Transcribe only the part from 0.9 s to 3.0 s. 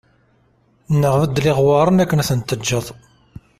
Neɣ beddel iɣewwaṛen akken ad ten-teǧǧeḍ